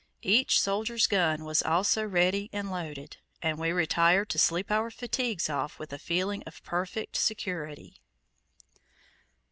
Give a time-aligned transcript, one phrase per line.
[0.23, 5.47] Each soldier's gun was also ready and loaded, and we retired to sleep our fatigues
[5.47, 8.01] off with a feeling of perfect security.